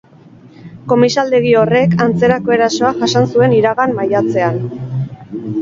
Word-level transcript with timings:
Komisaldegi 0.93 1.51
horrek 1.59 1.93
antzerako 2.07 2.55
erasoa 2.57 2.93
jasan 3.03 3.31
zuen 3.35 3.55
iragan 3.59 3.97
maiatzean. 4.01 4.59